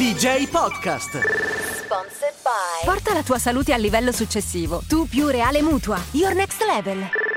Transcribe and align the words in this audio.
DJ 0.00 0.48
Podcast. 0.48 1.10
Sponsored 1.10 2.32
by 2.42 2.86
Porta 2.86 3.12
la 3.12 3.22
tua 3.22 3.38
salute 3.38 3.74
al 3.74 3.82
livello 3.82 4.12
successivo. 4.12 4.80
Tu 4.88 5.06
più 5.06 5.26
Reale 5.26 5.60
Mutua. 5.60 6.00
Your 6.12 6.32
next 6.32 6.64
level. 6.64 7.29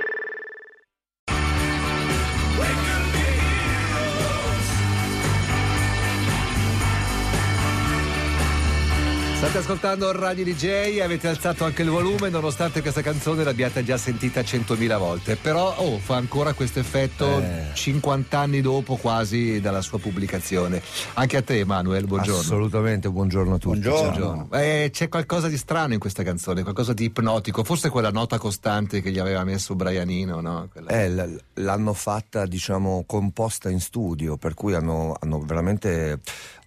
State 9.43 9.57
ascoltando 9.57 10.09
Radio 10.13 10.45
DJ, 10.45 10.99
avete 11.01 11.27
alzato 11.27 11.65
anche 11.65 11.81
il 11.81 11.89
volume 11.89 12.29
nonostante 12.29 12.81
questa 12.81 13.01
canzone 13.01 13.43
l'abbiate 13.43 13.83
già 13.83 13.97
sentita 13.97 14.39
100.000 14.39 14.97
volte, 14.97 15.35
però 15.35 15.75
oh, 15.79 15.97
fa 15.97 16.15
ancora 16.15 16.53
questo 16.53 16.79
effetto 16.79 17.41
Eh. 17.41 17.65
50 17.73 18.39
anni 18.39 18.61
dopo 18.61 18.95
quasi 18.95 19.59
dalla 19.59 19.81
sua 19.81 19.99
pubblicazione. 19.99 20.81
Anche 21.15 21.35
a 21.35 21.41
te 21.41 21.59
Emanuele, 21.59 22.07
buongiorno. 22.07 22.39
Assolutamente, 22.39 23.09
buongiorno 23.09 23.55
a 23.55 23.57
tutti. 23.57 23.79
Buongiorno. 23.79 24.47
Eh, 24.53 24.89
c'è 24.93 25.09
qualcosa 25.09 25.49
di 25.49 25.57
strano 25.57 25.91
in 25.91 25.99
questa 25.99 26.23
canzone, 26.23 26.63
qualcosa 26.63 26.93
di 26.93 27.03
ipnotico, 27.03 27.65
forse 27.65 27.89
quella 27.89 28.11
nota 28.11 28.37
costante 28.37 29.01
che 29.01 29.11
gli 29.11 29.19
aveva 29.19 29.43
messo 29.43 29.75
Brianino, 29.75 30.39
no? 30.39 30.69
Quella- 30.71 30.89
Eh, 30.89 31.39
l'hanno 31.55 31.91
fatta, 31.93 32.45
diciamo, 32.45 33.03
composta 33.05 33.69
in 33.69 33.81
studio, 33.81 34.37
per 34.37 34.53
cui 34.53 34.73
hanno, 34.73 35.17
hanno 35.19 35.39
veramente 35.41 36.21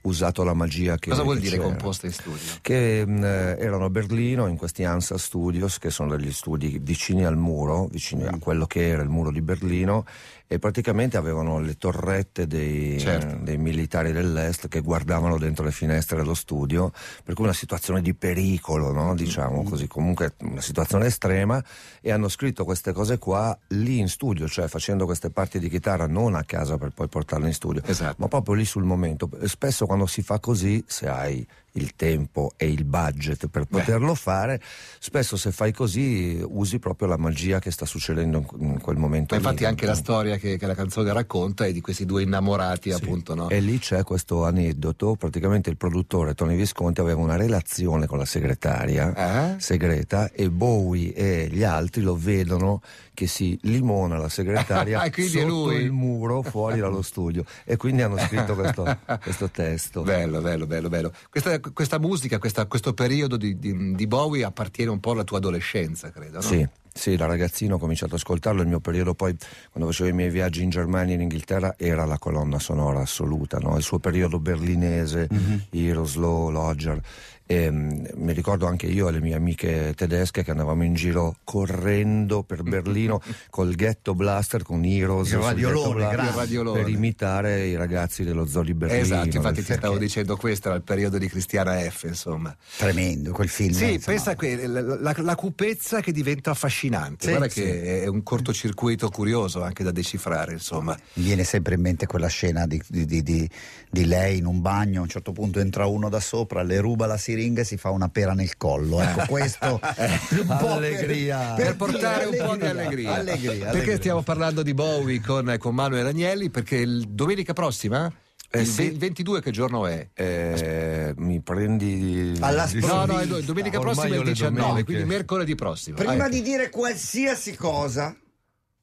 usato 0.06 0.42
la 0.44 0.54
magia 0.54 0.96
che 0.96 1.10
Cosa 1.10 1.22
vuol 1.22 1.36
che 1.36 1.42
dire 1.42 1.56
c'era. 1.56 1.68
composta 1.68 2.06
in 2.06 2.12
studio? 2.12 2.38
Che 2.60 3.04
mh, 3.06 3.24
erano 3.24 3.84
a 3.86 3.90
Berlino 3.90 4.46
in 4.46 4.56
questi 4.56 4.84
ANSA 4.84 5.18
Studios, 5.18 5.78
che 5.78 5.90
sono 5.90 6.16
degli 6.16 6.32
studi 6.32 6.78
vicini 6.82 7.24
al 7.24 7.36
muro, 7.36 7.86
vicini 7.90 8.22
Mm. 8.24 8.28
a 8.28 8.38
quello 8.38 8.66
che 8.66 8.86
era 8.88 9.02
il 9.02 9.08
muro 9.08 9.30
di 9.30 9.40
Berlino, 9.42 10.04
e 10.48 10.58
praticamente 10.58 11.16
avevano 11.16 11.58
le 11.58 11.76
torrette 11.76 12.46
dei, 12.46 12.98
Certo. 13.00 13.36
dei 13.42 13.56
militari 13.58 14.12
dell'est 14.12 14.68
che 14.68 14.80
guardavano 14.80 15.38
dentro 15.38 15.64
le 15.64 15.72
finestre 15.72 16.16
dello 16.18 16.34
studio, 16.34 16.92
per 17.24 17.34
cui 17.34 17.44
una 17.44 17.52
situazione 17.52 18.00
di 18.00 18.14
pericolo, 18.14 18.92
no? 18.92 19.12
Mm. 19.12 19.16
diciamo 19.16 19.62
così, 19.64 19.86
comunque 19.88 20.34
una 20.42 20.60
situazione 20.60 21.06
estrema, 21.06 21.62
e 22.00 22.12
hanno 22.12 22.28
scritto 22.28 22.64
queste 22.64 22.92
cose 22.92 23.18
qua 23.18 23.56
lì 23.68 23.98
in 23.98 24.08
studio, 24.08 24.46
cioè 24.48 24.68
facendo 24.68 25.04
queste 25.04 25.30
parti 25.30 25.58
di 25.58 25.68
chitarra 25.68 26.06
non 26.06 26.34
a 26.34 26.44
casa 26.44 26.78
per 26.78 26.90
poi 26.90 27.08
portarle 27.08 27.46
in 27.48 27.54
studio, 27.54 27.82
Esatto. 27.84 28.16
ma 28.18 28.28
proprio 28.28 28.54
lì 28.54 28.64
sul 28.64 28.84
momento. 28.84 29.28
Spesso 29.44 29.86
quando 29.86 30.06
si 30.06 30.22
fa 30.22 30.38
così, 30.38 30.82
se 30.86 31.08
hai 31.08 31.46
il 31.76 31.94
tempo 31.96 32.52
e 32.56 32.68
il 32.68 32.84
budget 32.84 33.46
per 33.48 33.64
poterlo 33.64 34.14
fare, 34.14 34.60
spesso 34.98 35.36
se 35.36 35.50
fai 35.52 35.72
così 35.72 36.42
usi 36.46 36.78
proprio 36.78 37.08
la 37.08 37.16
magia 37.16 37.58
che 37.58 37.70
sta 37.70 37.86
succedendo 37.86 38.44
in- 38.58 38.68
in 38.72 38.80
quel 38.80 38.96
momento. 38.96 39.34
Ma 39.34 39.40
lì. 39.40 39.46
infatti 39.46 39.64
anche 39.64 39.86
la 39.86 39.94
storia 39.94 40.36
che, 40.36 40.56
che 40.58 40.66
la 40.66 40.74
canzone 40.74 41.12
racconta 41.12 41.64
è 41.66 41.72
di 41.72 41.80
questi 41.80 42.04
due 42.04 42.22
innamorati, 42.22 42.90
Sì. 42.90 42.96
appunto, 43.02 43.34
no? 43.34 43.48
E 43.48 43.60
lì 43.60 43.78
c'è 43.78 44.02
questo 44.02 44.44
aneddoto, 44.44 45.14
praticamente 45.16 45.70
il 45.70 45.76
produttore 45.76 46.34
Tony 46.34 46.56
Visconti 46.56 47.00
aveva 47.00 47.20
una 47.20 47.36
relazione 47.36 48.06
con 48.06 48.18
la 48.18 48.24
segretaria 48.24 49.54
Eh? 49.56 49.60
segreta 49.60 50.30
e 50.32 50.50
Bowie 50.50 51.12
e 51.14 51.48
gli 51.50 51.62
altri 51.62 52.02
lo 52.02 52.16
vedono 52.16 52.80
che 53.14 53.26
si 53.26 53.58
limona 53.62 54.18
la 54.18 54.28
segretaria 54.28 55.00
Ah, 55.06 55.10
sotto 55.14 55.46
lui. 55.46 55.76
il 55.76 55.92
muro 55.92 56.42
fuori 56.42 56.80
dallo 56.80 57.00
studio 57.02 57.44
e 57.64 57.76
quindi 57.76 58.02
hanno 58.02 58.18
scritto 58.18 58.54
questo, 58.54 58.84
questo 59.22 59.48
testo. 59.50 60.02
Bello, 60.02 60.40
bello, 60.40 60.66
bello, 60.66 60.88
bello. 60.88 61.12
Questa, 61.30 61.58
questa 61.72 61.98
musica, 61.98 62.38
questa- 62.38 62.66
questo 62.66 62.92
periodo 62.94 63.36
di, 63.36 63.58
di- 63.58 63.94
di 63.94 64.06
Bowie 64.06 64.44
appartiene 64.44 64.90
un 64.90 65.00
po' 65.00 65.12
alla 65.12 65.24
tua 65.24 65.38
adolescenza, 65.38 66.10
credo, 66.10 66.36
no? 66.36 66.42
Sì, 66.42 66.66
sì, 66.92 67.16
da 67.16 67.26
ragazzino 67.26 67.74
ho 67.74 67.78
cominciato 67.78 68.14
ad 68.14 68.20
ascoltarlo, 68.20 68.62
il 68.62 68.68
mio 68.68 68.80
periodo 68.80 69.14
poi, 69.14 69.36
quando 69.70 69.90
facevo 69.90 70.08
i 70.08 70.12
miei 70.12 70.30
viaggi 70.30 70.62
in 70.62 70.70
Germania 70.70 71.12
e 71.12 71.16
in 71.16 71.22
Inghilterra, 71.22 71.74
era 71.76 72.04
la 72.04 72.18
colonna 72.18 72.58
sonora 72.58 73.00
assoluta, 73.00 73.58
no? 73.58 73.76
il 73.76 73.82
suo 73.82 73.98
periodo 73.98 74.38
berlinese, 74.38 75.28
Heroes, 75.70 76.14
Law, 76.16 76.50
Lodger. 76.50 77.00
E, 77.48 77.70
mm, 77.70 78.04
mi 78.16 78.32
ricordo 78.32 78.66
anche 78.66 78.86
io 78.86 79.08
e 79.08 79.12
le 79.12 79.20
mie 79.20 79.34
amiche 79.34 79.92
tedesche 79.94 80.42
che 80.42 80.50
andavamo 80.50 80.82
in 80.82 80.94
giro 80.94 81.36
correndo 81.44 82.42
per 82.42 82.62
Berlino 82.66 83.22
col 83.50 83.74
ghetto 83.76 84.14
blaster 84.16 84.62
con 84.64 84.84
Heroes 84.84 85.30
Il 85.30 85.38
radiolone, 85.38 86.08
blaster, 86.08 86.34
radiolone. 86.34 86.80
per 86.82 86.88
imitare 86.90 87.66
i 87.66 87.76
ragazzi 87.76 88.24
dello 88.24 88.46
zoo 88.46 88.62
di 88.64 88.74
Berlino. 88.74 89.00
Esatto, 89.00 89.36
infatti 89.36 89.62
ti 89.62 89.72
stavo 89.74 89.96
dicendo 89.96 90.36
questo 90.36 90.68
era 90.68 90.76
il 90.76 90.82
periodo 90.82 91.18
di 91.18 91.28
Cristiana 91.28 91.78
F, 91.88 92.02
insomma. 92.08 92.54
Tremendo 92.78 93.30
quel 93.30 93.48
film. 93.48 93.72
Sì, 93.74 93.92
insomma. 93.92 94.16
pensa 94.16 94.34
che 94.34 94.66
la, 94.66 94.80
la- 94.80 95.14
la 95.16 95.34
cupezza 95.36 96.00
che 96.00 96.10
diventa 96.10 96.50
affascinante, 96.50 97.26
Sì, 97.26 97.30
guarda 97.30 97.48
sì. 97.48 97.60
che 97.62 98.02
è 98.02 98.06
un 98.08 98.24
cortocircuito 98.24 99.08
curioso 99.08 99.62
anche 99.62 99.84
da 99.84 99.92
decifrare, 99.92 100.52
insomma. 100.54 100.98
Mi 101.14 101.22
viene 101.22 101.44
sempre 101.44 101.76
in 101.76 101.80
mente 101.80 102.06
quella 102.06 102.26
scena 102.26 102.66
di, 102.66 102.82
di- 102.88 103.04
di- 103.06 103.22
di- 103.22 103.48
di 103.88 104.04
lei 104.04 104.38
in 104.38 104.46
un 104.46 104.60
bagno, 104.60 104.98
a 104.98 105.02
un 105.02 105.08
certo 105.08 105.30
punto 105.30 105.60
entra 105.60 105.86
uno 105.86 106.08
da 106.08 106.18
sopra, 106.20 106.62
le 106.64 106.80
ruba 106.80 107.06
la 107.06 107.16
siringa 107.16 107.34
e 107.36 107.64
si 107.64 107.76
fa 107.76 107.90
una 107.90 108.08
pera 108.08 108.32
nel 108.34 108.56
collo. 108.56 109.00
Ecco, 109.00 109.24
questo 109.28 109.80
un 109.80 110.56
po' 110.58 110.72
Allegria. 110.72 111.54
Per 111.54 111.76
portare 111.76 112.24
un 112.26 112.36
po' 112.46 112.56
di 112.56 112.64
allegria. 112.66 113.14
Allegria, 113.14 113.50
Perché 113.52 113.68
allegria. 113.68 113.96
stiamo 113.96 114.22
parlando 114.22 114.62
di 114.62 114.74
Bowie 114.74 115.20
con, 115.20 115.54
con 115.58 115.74
Manuel 115.74 116.06
Agnelli? 116.06 116.50
Perché 116.50 116.76
il- 116.76 117.06
domenica 117.08 117.52
prossima, 117.52 118.10
Eh, 118.50 118.60
il, 118.60 118.66
sì. 118.66 118.82
ve- 118.82 118.88
il 118.92 118.98
22 118.98 119.40
che 119.42 119.50
giorno 119.50 119.86
è? 119.86 120.08
Eh, 120.14 121.12
mi 121.16 121.40
prendi 121.40 122.36
Alla. 122.40 122.68
No, 122.74 123.04
no, 123.06 123.18
è 123.18 123.26
do- 123.26 123.40
domenica 123.40 123.78
Ormai 123.78 123.94
prossima 123.94 124.14
è 124.14 124.18
il 124.18 124.24
le 124.24 124.32
19, 124.32 124.60
domeniche- 124.60 124.84
quindi 124.84 125.04
mercoledì 125.04 125.54
prossimo. 125.54 125.96
Prima 125.96 126.24
Ah, 126.24 126.28
di 126.28 126.42
dire 126.42 126.70
qualsiasi 126.70 127.54
cosa, 127.56 128.16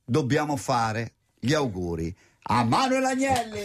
dobbiamo 0.06 0.56
fare 0.58 1.14
gli 1.40 1.54
auguri 1.54 2.14
a 2.46 2.64
Manuel 2.66 3.06
Agnelli. 3.06 3.62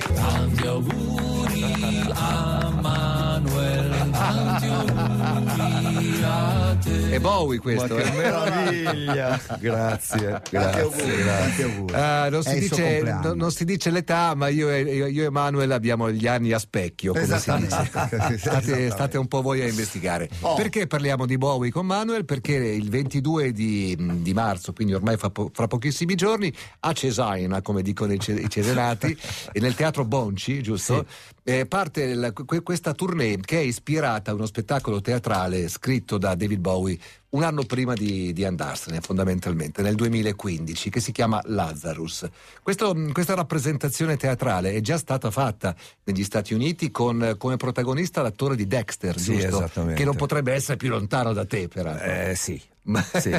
È 7.11 7.19
Bowie 7.21 7.57
Ma 7.57 7.63
questo. 7.63 7.95
che 7.97 8.03
eh. 8.03 8.11
meraviglia! 8.13 9.41
grazie, 9.59 10.41
grazie, 10.51 10.81
auguri, 10.81 11.17
grazie. 11.23 11.65
auguri. 11.65 11.95
Ah, 11.95 12.29
non, 12.29 12.43
si 12.43 12.59
dice, 12.59 13.03
no- 13.03 13.35
non 13.35 13.51
si 13.51 13.65
dice 13.65 13.91
l'età, 13.91 14.35
ma 14.35 14.49
io 14.49 14.71
e, 14.71 14.81
io- 14.83 15.25
e 15.27 15.31
Manuel 15.31 15.73
abbiamo 15.73 16.11
gli 16.11 16.27
anni 16.27 16.53
a 16.53 16.59
specchio, 16.59 17.13
come 17.13 17.25
si 17.25 17.33
Esattamente. 17.33 17.91
dice. 18.29 18.39
State, 18.49 18.91
state 18.91 19.19
un 19.19 19.27
po' 19.27 19.43
voi 19.43 19.63
a 19.63 19.67
investigare. 19.69 20.29
Oh. 20.41 20.55
Perché 20.55 20.87
parliamo 20.87 21.27
di 21.27 21.37
Bowie 21.39 21.71
con 21.71 21.87
Manuel? 21.87 22.25
Perché 22.25 22.55
il 22.55 22.89
22 22.89 23.53
di, 23.53 23.97
di 24.21 24.33
marzo, 24.33 24.73
quindi 24.73 24.95
ormai 24.95 25.17
fra, 25.17 25.31
po- 25.31 25.51
fra 25.53 25.67
pochissimi 25.67 26.15
giorni, 26.15 26.53
a 26.81 26.93
Cesaina, 26.93 27.63
come 27.63 27.83
dicono 27.83 28.13
i, 28.13 28.21
ce- 28.21 28.33
i 28.33 28.49
cesenati, 28.49 29.17
e 29.53 29.61
nel 29.61 29.75
teatro 29.75 30.05
Bonci, 30.05 30.63
giusto? 30.63 31.05
Eh, 31.49 31.65
parte 31.65 32.13
la- 32.13 32.33
que- 32.33 32.61
questa 32.63 32.93
tournée 32.93 33.39
che 33.41 33.57
è 33.57 33.63
ispirata 33.63 34.31
a 34.31 34.35
uno 34.35 34.45
spettacolo 34.45 35.01
teatrale 35.01 35.67
scritto 35.69 36.19
da 36.19 36.35
David 36.35 36.59
Bowie 36.59 36.99
un 37.31 37.43
anno 37.43 37.63
prima 37.65 37.95
di, 37.95 38.35
di 38.35 38.45
andarsene, 38.45 39.01
fondamentalmente, 39.01 39.81
nel 39.81 39.95
2015, 39.95 40.91
che 40.91 41.01
si 41.01 41.11
chiama 41.11 41.41
Lazarus. 41.47 42.29
Questo- 42.63 42.95
questa 43.13 43.35
rappresentazione 43.35 44.19
teatrale 44.19 44.73
è 44.73 44.83
già 44.83 44.99
stata 44.99 45.31
fatta 45.31 45.75
negli 46.05 46.23
Stati 46.23 46.53
Uniti 46.53 46.91
con 46.91 47.37
come 47.39 47.57
protagonista 47.57 48.21
l'attore 48.21 48.55
di 48.55 48.67
Dexter, 48.67 49.19
Sì, 49.19 49.33
giusto? 49.39 49.49
Che 49.95 50.05
non 50.05 50.17
potrebbe 50.17 50.53
essere 50.53 50.77
più 50.77 50.91
lontano 50.91 51.33
da 51.33 51.47
te, 51.47 51.67
peraltro. 51.69 52.11
Eh 52.11 52.35
sì. 52.35 52.61
Sì. 53.21 53.31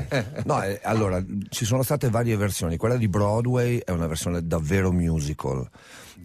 No, 0.46 0.62
eh, 0.64 0.80
allora, 0.84 1.24
ci 1.50 1.66
sono 1.66 1.84
state 1.84 2.10
varie 2.10 2.38
versioni. 2.38 2.78
Quella 2.78 2.98
di 2.98 3.08
Broadway 3.08 3.80
è 3.80 3.92
una 3.92 4.08
versione 4.08 4.46
davvero 4.46 4.92
musical, 4.92 5.68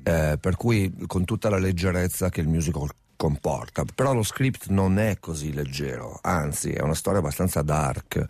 eh, 0.02 0.36
per 0.38 0.56
cui 0.56 0.92
con 1.06 1.24
tutta 1.24 1.48
la 1.48 1.58
leggerezza 1.58 2.28
che 2.28 2.40
il 2.40 2.48
musical 2.48 2.88
comporta. 3.16 3.84
Però 3.94 4.12
lo 4.12 4.22
script 4.22 4.68
non 4.68 4.98
è 4.98 5.18
così 5.18 5.52
leggero, 5.52 6.18
anzi 6.22 6.72
è 6.72 6.82
una 6.82 6.94
storia 6.94 7.20
abbastanza 7.20 7.62
dark, 7.62 8.24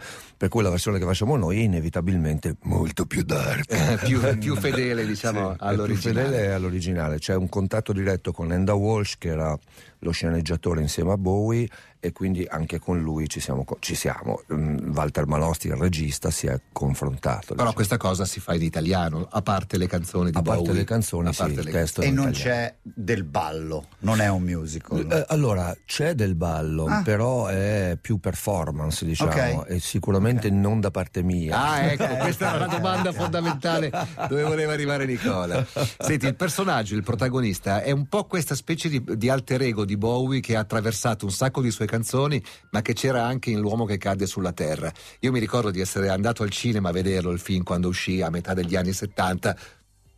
per 0.44 0.52
cui 0.52 0.62
la 0.62 0.68
versione 0.68 0.98
che 0.98 1.06
facciamo 1.06 1.36
noi 1.36 1.60
è 1.60 1.62
inevitabilmente 1.62 2.56
molto 2.64 3.06
più 3.06 3.22
dark. 3.22 3.72
Eh, 3.72 3.96
più, 4.04 4.20
più 4.38 4.54
fedele, 4.56 5.06
diciamo, 5.06 5.38
Sì, 5.38 5.54
è 5.54 5.56
più 5.56 5.66
all'originale. 5.66 6.28
fedele 6.28 6.52
all'originale. 6.52 7.18
C'è 7.18 7.34
un 7.34 7.48
contatto 7.48 7.94
diretto 7.94 8.30
con 8.30 8.52
Enda 8.52 8.74
Walsh, 8.74 9.16
che 9.16 9.28
era 9.28 9.58
lo 10.00 10.10
sceneggiatore 10.10 10.82
insieme 10.82 11.12
a 11.12 11.16
Bowie, 11.16 11.66
e 11.98 12.12
quindi 12.12 12.44
anche 12.46 12.78
con 12.78 13.00
lui 13.00 13.26
ci 13.26 13.40
siamo. 13.40 13.64
ci 13.78 13.94
siamo. 13.94 14.42
Mm, 14.52 14.94
Walter 14.94 15.26
Malosti, 15.26 15.68
il 15.68 15.76
regista, 15.76 16.30
si 16.30 16.46
è 16.46 16.60
confrontato. 16.72 17.40
Però 17.46 17.54
diciamo. 17.54 17.72
questa 17.72 17.96
cosa 17.96 18.26
si 18.26 18.38
fa 18.38 18.52
in 18.54 18.60
italiano, 18.60 19.26
a 19.30 19.40
parte 19.40 19.78
le 19.78 19.86
canzoni 19.86 20.30
di 20.30 20.36
a 20.36 20.42
parte 20.42 20.60
Bowie. 20.64 20.74
le 20.80 20.84
canzoni, 20.84 21.28
A 21.28 21.32
sì, 21.32 21.38
parte 21.38 21.60
il 21.60 21.64
le- 21.64 21.70
testo 21.72 22.02
E 22.02 22.10
non 22.10 22.28
italiano. 22.28 22.34
c'è 22.56 22.74
del 22.82 23.24
ballo, 23.24 23.86
non 24.00 24.20
è 24.20 24.28
un 24.28 24.42
musical. 24.42 25.10
Eh, 25.10 25.24
allora, 25.28 25.74
c'è 25.86 26.12
del 26.14 26.34
ballo, 26.34 26.84
Ah. 26.84 27.00
però 27.02 27.46
è 27.46 27.96
più 27.98 28.18
performance, 28.18 29.06
diciamo, 29.06 29.30
Ok. 29.60 29.64
e 29.70 29.80
sicuramente 29.80 30.33
non 30.50 30.80
da 30.80 30.90
parte 30.90 31.22
mia. 31.22 31.60
Ah, 31.60 31.82
ecco, 31.82 32.06
questa 32.16 32.48
era 32.48 32.58
la 32.58 32.66
domanda 32.66 33.12
fondamentale 33.14 33.90
dove 34.28 34.42
voleva 34.42 34.72
arrivare 34.72 35.06
Nicola. 35.06 35.64
Senti, 35.98 36.26
il 36.26 36.36
personaggio, 36.36 36.94
il 36.94 37.02
protagonista, 37.02 37.82
è 37.82 37.90
un 37.90 38.06
po' 38.06 38.24
questa 38.24 38.54
specie 38.54 38.88
di, 38.88 39.02
di 39.16 39.28
alter 39.28 39.62
ego 39.62 39.84
di 39.84 39.96
Bowie 39.96 40.40
che 40.40 40.56
ha 40.56 40.60
attraversato 40.60 41.24
un 41.24 41.32
sacco 41.32 41.60
di 41.60 41.70
sue 41.70 41.86
canzoni, 41.86 42.42
ma 42.70 42.82
che 42.82 42.92
c'era 42.92 43.24
anche 43.24 43.50
in 43.50 43.60
L'uomo 43.60 43.84
che 43.84 43.98
cade 43.98 44.26
sulla 44.26 44.52
terra. 44.52 44.92
Io 45.20 45.32
mi 45.32 45.38
ricordo 45.38 45.70
di 45.70 45.80
essere 45.80 46.08
andato 46.08 46.42
al 46.42 46.50
cinema 46.50 46.90
a 46.90 46.92
vederlo 46.92 47.30
il 47.30 47.40
film 47.40 47.62
quando 47.62 47.88
uscì 47.88 48.22
a 48.22 48.30
metà 48.30 48.54
degli 48.54 48.76
anni 48.76 48.92
70. 48.92 49.56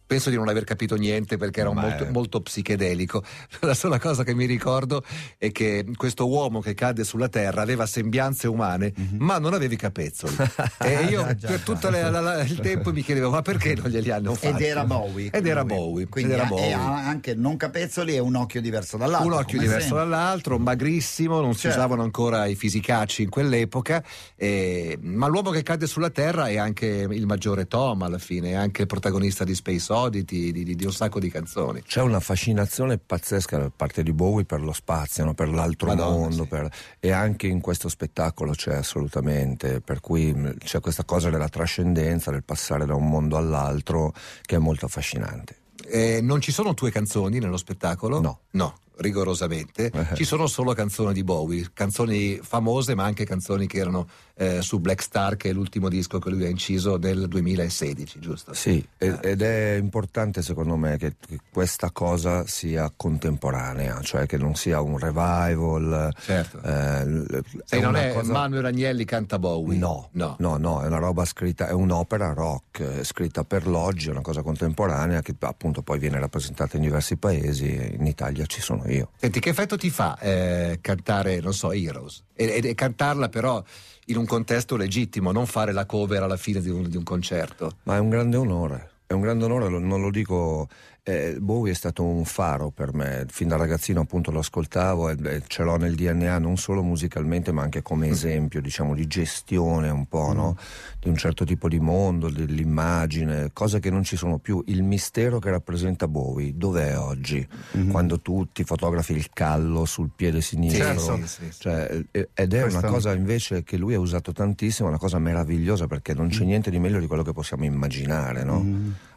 Penso 0.06 0.30
di 0.30 0.36
non 0.36 0.48
aver 0.48 0.64
capito 0.64 0.94
niente 0.96 1.36
perché 1.36 1.60
era 1.60 1.72
molto, 1.72 2.04
è- 2.04 2.10
molto 2.10 2.40
psichedelico. 2.40 3.22
La 3.60 3.74
sola 3.74 3.98
cosa 3.98 4.22
che 4.24 4.34
mi 4.34 4.46
ricordo 4.46 5.02
è 5.38 5.50
che 5.52 5.84
questo 5.96 6.28
uomo 6.28 6.60
che 6.60 6.74
cade 6.74 7.04
sulla 7.04 7.28
terra 7.28 7.62
aveva 7.62 7.86
sembianze 7.86 8.46
umane, 8.48 8.92
ma 9.18 9.38
non 9.38 9.54
aveva 9.54 9.74
i 9.74 9.76
capezzoli. 9.76 10.34
e 10.82 11.04
io 11.04 11.24
Mhm. 11.26 11.34
Già, 11.36 11.48
per 11.48 11.60
tutto 11.60 11.88
il 11.88 12.58
tempo 12.62 12.92
mi 12.92 13.02
chiedevo: 13.02 13.30
ma 13.30 13.42
perché 13.42 13.74
non 13.74 13.88
glieli 13.90 14.10
hanno 14.10 14.34
fatti? 14.34 14.46
Ed 14.62 14.68
era 14.68 14.84
Bowie. 14.84 15.30
Ed 15.30 15.46
era. 15.46 15.64
Bowie. 15.64 16.06
Quindi 16.06 16.32
ed 16.32 16.38
era 16.38 16.46
Bowie. 16.48 16.66
e 16.68 16.72
ha 16.72 17.06
anche 17.08 17.34
non 17.34 17.56
capezzoli 17.56 18.14
e 18.14 18.18
un 18.18 18.34
occhio 18.36 18.60
diverso 18.60 18.96
dall'altro. 18.96 19.26
un 19.26 19.32
occhio 19.34 19.58
diverso 19.58 19.88
sempre. 19.88 19.98
dall'altro, 20.04 20.58
magrissimo, 20.58 21.40
non 21.40 21.54
si 21.54 21.60
Certo. 21.62 21.78
usavano 21.78 22.02
ancora 22.02 22.46
i 22.46 22.54
fisicacci 22.54 23.22
in 23.22 23.28
quell'epoca, 23.30 24.02
eh, 24.36 24.98
ma 25.00 25.26
l'uomo 25.26 25.50
che 25.50 25.62
cade 25.62 25.86
sulla 25.86 26.10
Terra 26.10 26.46
è 26.48 26.56
anche 26.58 26.86
il 27.10 27.26
maggiore 27.26 27.66
Tom 27.66 28.02
alla 28.02 28.18
fine, 28.18 28.50
è 28.50 28.54
anche 28.54 28.82
il 28.82 28.86
protagonista 28.86 29.42
di 29.44 29.54
Space 29.54 29.80
Oddity, 29.96 30.52
di, 30.52 30.64
di- 30.64 30.74
di 30.74 30.84
un 30.84 30.92
sacco 30.92 31.18
di 31.18 31.30
canzoni. 31.30 31.82
C'è 31.82 32.00
una 32.02 32.20
fascinazione 32.20 32.98
pazzesca 32.98 33.58
da 33.58 33.70
parte 33.74 34.02
di 34.02 34.12
Bowie 34.12 34.44
per 34.44 34.60
lo 34.60 34.72
spazio, 34.72 35.24
no? 35.24 35.34
per 35.34 35.48
l'altro 35.48 35.88
Madonna, 35.88 36.16
mondo, 36.16 36.42
sì. 36.42 36.48
per- 36.48 36.70
e 37.00 37.10
anche 37.10 37.46
in 37.46 37.60
questo 37.60 37.88
spettacolo 37.88 38.52
c'è 38.52 38.74
assolutamente, 38.74 39.80
per 39.80 40.00
cui 40.00 40.32
mh, 40.34 40.58
c'è 40.58 40.80
questa 40.80 41.04
cosa 41.04 41.30
della 41.30 41.48
trascendenza, 41.48 42.30
del 42.30 42.42
passare 42.44 42.86
da 42.86 42.94
un 42.94 43.08
mondo 43.08 43.36
all'altro, 43.36 44.12
che 44.42 44.56
è 44.56 44.58
molto 44.58 44.86
affascinante. 44.86 45.56
Eh, 45.88 46.20
non 46.20 46.40
ci 46.40 46.50
sono 46.52 46.74
tue 46.74 46.90
canzoni 46.90 47.38
nello 47.38 47.56
spettacolo? 47.56 48.20
No. 48.20 48.40
No, 48.52 48.78
rigorosamente. 48.98 49.90
Eh. 49.92 50.14
Ci 50.14 50.24
sono 50.24 50.46
solo 50.46 50.72
canzoni 50.72 51.12
di 51.12 51.24
Bowie, 51.24 51.68
canzoni 51.72 52.38
famose 52.42 52.94
ma 52.94 53.04
anche 53.04 53.24
canzoni 53.24 53.66
che 53.66 53.78
erano 53.78 54.06
eh, 54.34 54.60
su 54.62 54.78
Black 54.80 55.02
Star, 55.02 55.36
che 55.36 55.50
è 55.50 55.52
l'ultimo 55.52 55.88
disco 55.88 56.18
che 56.18 56.30
lui 56.30 56.44
ha 56.44 56.48
inciso 56.48 56.96
nel 56.98 57.26
2016, 57.28 58.18
giusto? 58.20 58.52
Sì, 58.54 58.86
ed 58.98 59.18
ed 59.22 59.42
è 59.42 59.76
importante 59.76 60.42
secondo 60.42 60.76
me 60.76 60.96
che 60.98 61.14
questa 61.50 61.90
cosa 61.90 62.46
sia 62.46 62.92
contemporanea, 62.94 64.00
cioè 64.02 64.26
che 64.26 64.36
non 64.38 64.54
sia 64.54 64.80
un 64.80 64.98
revival. 64.98 66.14
Certo. 66.18 66.60
eh, 66.62 67.42
Se 67.64 67.80
non 67.80 67.96
è 67.96 68.12
cosa- 68.12 68.32
Manuel 68.32 68.66
Agnelli 68.66 69.04
canta 69.04 69.38
Bowie? 69.38 69.78
No, 69.78 70.08
no. 70.12 70.36
no, 70.38 70.56
no, 70.56 70.82
è 70.82 70.86
una 70.86 70.98
roba 70.98 71.24
scritta, 71.24 71.68
è 71.68 71.72
un'opera 71.72 72.32
rock 72.32 72.80
eh, 72.80 73.04
scritta 73.04 73.44
per 73.44 73.66
l'oggi, 73.66 74.08
è 74.08 74.10
una 74.10 74.20
cosa 74.20 74.42
contemporanea 74.42 75.22
che 75.22 75.34
appunto 75.40 75.82
poi 75.82 75.98
viene 75.98 76.18
rappresentata 76.18 76.76
in 76.76 76.82
diversi 76.82 77.16
paesi 77.16 77.94
in 77.98 78.06
Italia 78.06 78.44
ci 78.46 78.60
sono 78.60 78.84
io. 78.88 79.10
Senti, 79.16 79.40
che 79.40 79.50
effetto 79.50 79.76
ti 79.76 79.90
fa 79.90 80.18
eh, 80.18 80.78
cantare, 80.80 81.40
non 81.40 81.52
so, 81.52 81.72
Heroes? 81.72 82.22
E, 82.34 82.44
e- 82.44 82.68
e 82.68 82.74
cantarla 82.74 83.28
però 83.28 83.62
in 84.06 84.16
un 84.16 84.26
contesto 84.26 84.76
legittimo, 84.76 85.32
non 85.32 85.46
fare 85.46 85.72
la 85.72 85.86
cover 85.86 86.22
alla 86.22 86.36
fine 86.36 86.60
di 86.60 86.70
un, 86.70 86.88
di 86.88 86.96
un 86.96 87.02
concerto. 87.02 87.78
Ma 87.84 87.96
è 87.96 87.98
un 87.98 88.08
grande 88.08 88.36
onore, 88.36 88.90
è 89.06 89.12
un 89.12 89.20
grande 89.20 89.44
onore, 89.44 89.68
non 89.68 90.00
lo 90.00 90.10
dico. 90.10 90.68
Eh, 91.08 91.36
Bowie 91.38 91.70
è 91.70 91.74
stato 91.74 92.02
un 92.02 92.24
faro 92.24 92.70
per 92.70 92.92
me, 92.92 93.26
fin 93.28 93.46
da 93.46 93.54
ragazzino 93.56 94.00
appunto 94.00 94.32
lo 94.32 94.40
ascoltavo 94.40 95.08
e 95.10 95.16
e 95.22 95.42
ce 95.46 95.62
l'ho 95.62 95.76
nel 95.76 95.94
DNA 95.94 96.38
non 96.38 96.56
solo 96.56 96.82
musicalmente 96.82 97.52
ma 97.52 97.62
anche 97.62 97.80
come 97.80 98.08
esempio 98.08 98.60
diciamo 98.60 98.92
di 98.94 99.06
gestione 99.06 99.88
un 99.88 100.06
po' 100.06 100.32
no? 100.32 100.56
di 101.00 101.08
un 101.08 101.16
certo 101.16 101.44
tipo 101.44 101.68
di 101.68 101.78
mondo, 101.78 102.28
dell'immagine, 102.28 103.50
cose 103.52 103.78
che 103.78 103.90
non 103.90 104.02
ci 104.02 104.16
sono 104.16 104.38
più. 104.38 104.62
Il 104.66 104.82
mistero 104.82 105.38
che 105.38 105.50
rappresenta 105.50 106.08
Bowie, 106.08 106.56
dov'è 106.56 106.98
oggi? 106.98 107.46
Quando 107.88 108.20
tu 108.20 108.48
ti 108.52 108.64
fotografi 108.64 109.12
il 109.12 109.28
callo 109.32 109.84
sul 109.84 110.10
piede 110.14 110.40
sinistro. 110.40 110.84
Certo. 110.84 111.26
Sì, 111.26 111.44
sì. 111.50 111.60
Cioè, 111.60 112.04
ed 112.10 112.54
è 112.54 112.60
Questo- 112.62 112.78
una 112.80 112.88
cosa 112.88 113.14
invece 113.14 113.62
che 113.62 113.76
lui 113.76 113.94
ha 113.94 114.00
usato 114.00 114.32
tantissimo, 114.32 114.88
una 114.88 114.98
cosa 114.98 115.18
meravigliosa 115.20 115.86
perché 115.86 116.12
non 116.14 116.28
c'è 116.28 116.42
niente 116.44 116.70
di 116.70 116.78
meglio 116.80 116.98
di 116.98 117.06
quello 117.06 117.22
che 117.22 117.32
possiamo 117.32 117.64
immaginare, 117.64 118.42
no? 118.42 118.64